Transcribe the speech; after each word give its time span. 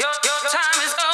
Your, 0.00 0.08
your 0.08 0.50
time 0.50 0.80
is 0.82 0.94
up. 0.94 1.09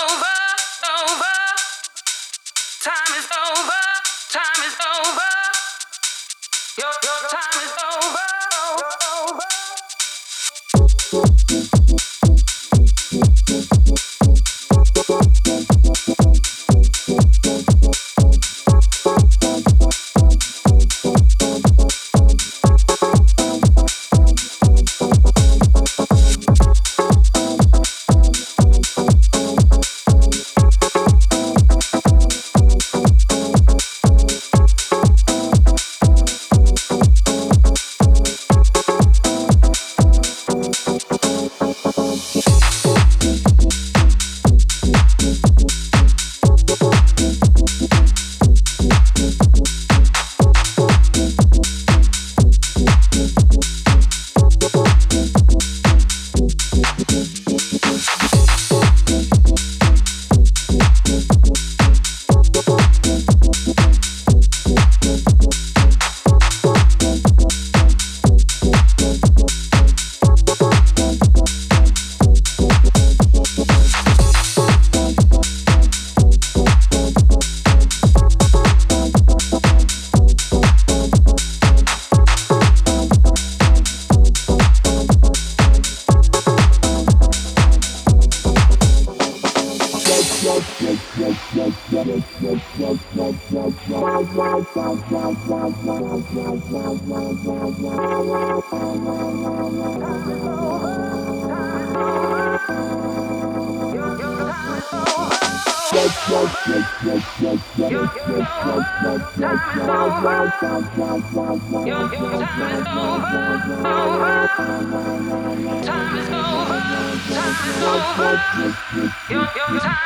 Your, 118.17 119.47
your 119.69 119.81
time. 119.81 120.06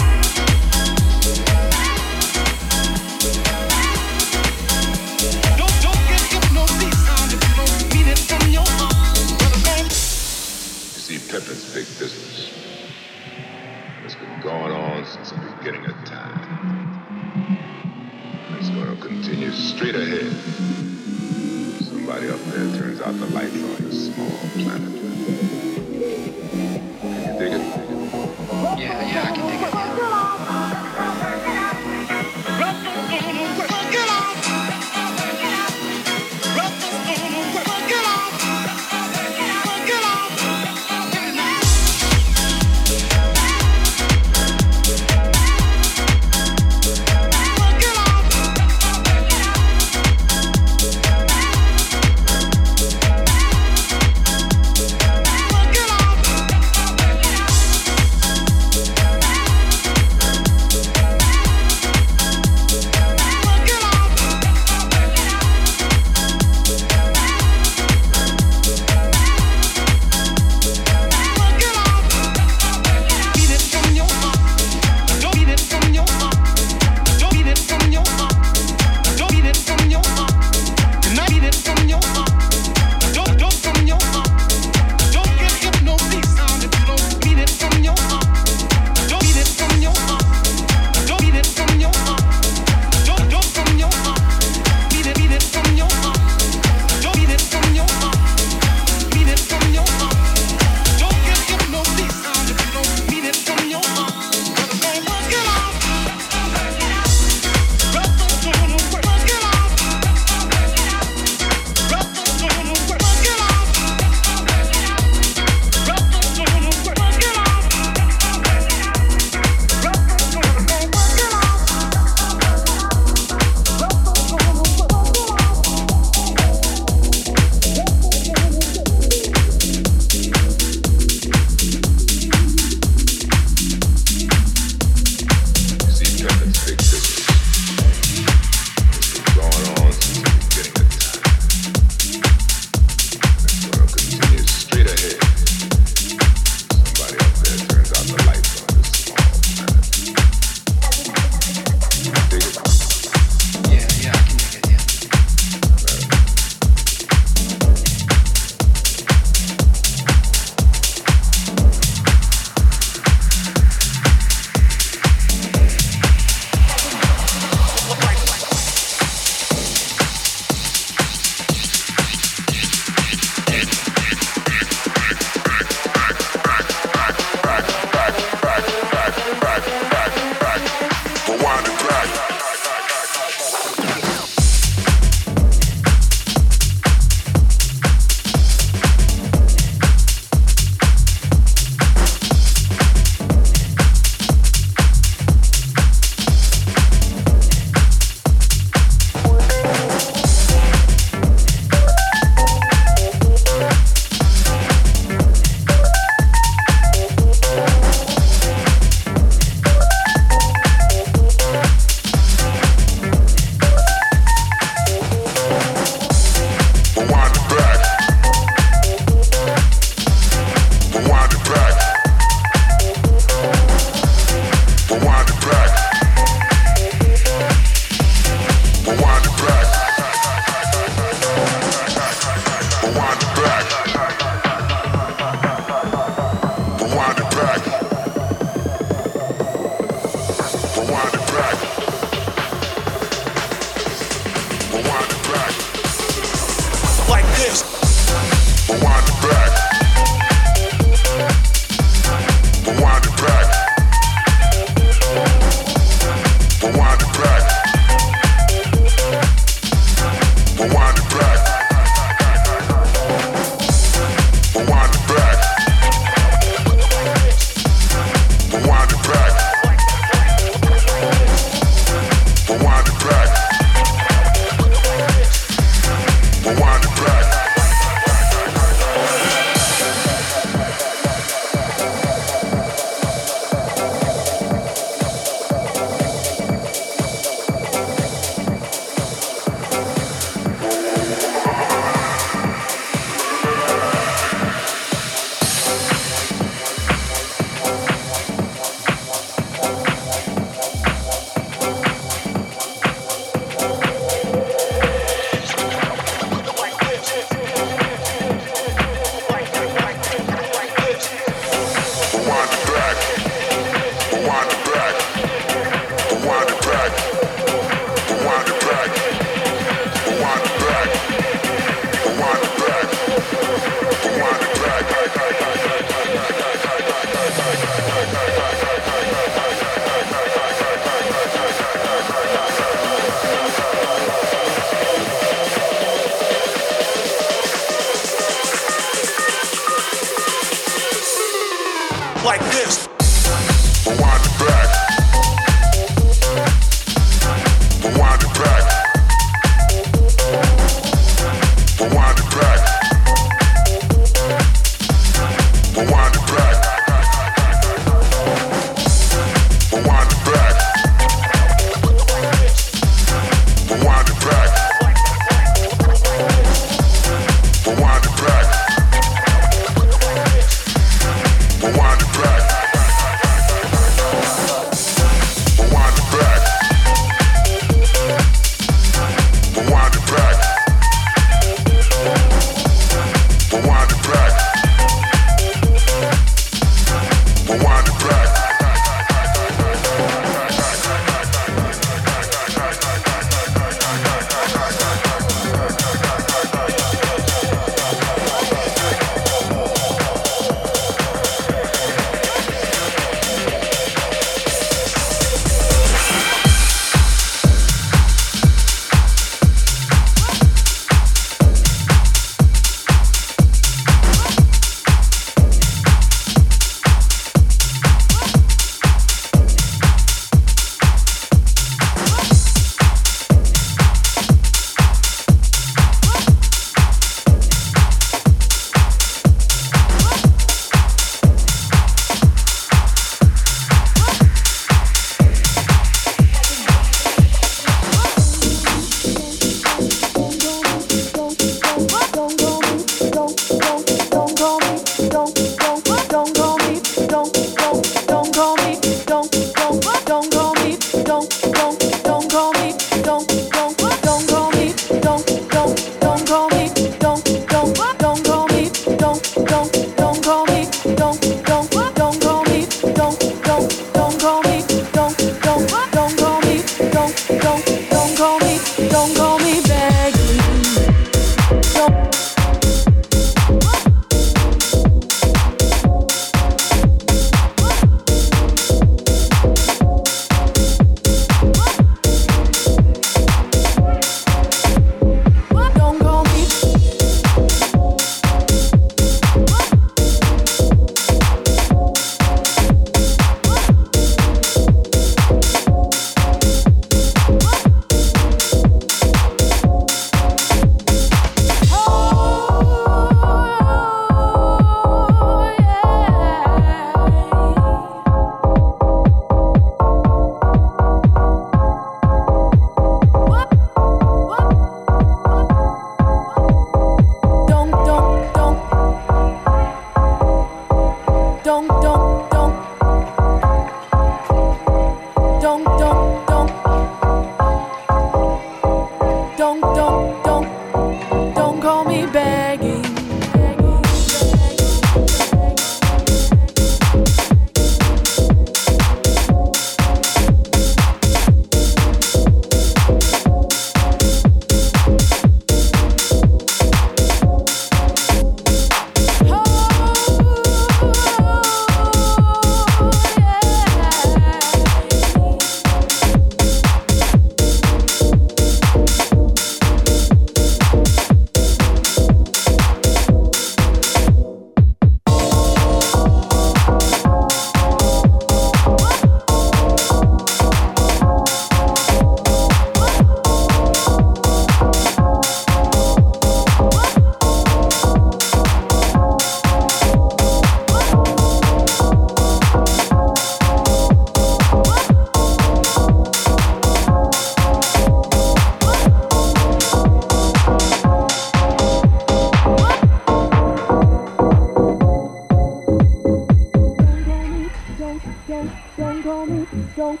Don't 599.04 599.46
don't 599.76 600.00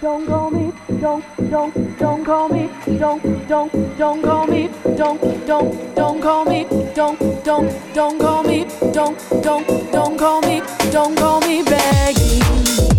don't 0.00 0.26
call 0.26 0.50
me, 0.52 0.72
don't, 1.00 1.24
don't, 1.50 1.98
don't 1.98 2.24
call 2.24 2.48
me, 2.48 2.70
don't, 2.96 3.48
don't, 3.48 3.98
don't 3.98 4.22
call 4.22 4.46
me, 4.46 4.70
don't, 4.96 5.46
don't, 5.46 5.94
don't 5.96 6.22
call 6.22 6.44
me, 6.44 6.64
don't, 6.94 7.44
don't, 7.44 7.94
don't 7.94 8.20
call 8.20 8.44
me, 8.44 8.64
don't, 8.92 9.18
don't, 9.42 9.92
don't 9.92 10.16
call 10.18 10.40
me, 10.42 10.62
don't 10.92 11.16
call 11.18 11.40
me 11.40 11.62
begging. 11.64 12.89